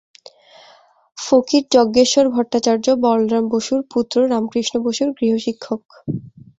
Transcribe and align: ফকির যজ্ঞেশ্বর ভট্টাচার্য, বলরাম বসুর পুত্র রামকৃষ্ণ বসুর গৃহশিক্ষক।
ফকির 1.17 1.63
যজ্ঞেশ্বর 1.75 2.25
ভট্টাচার্য, 2.35 2.85
বলরাম 3.03 3.45
বসুর 3.53 3.79
পুত্র 3.91 4.15
রামকৃষ্ণ 4.31 4.75
বসুর 4.85 5.09
গৃহশিক্ষক। 5.17 5.81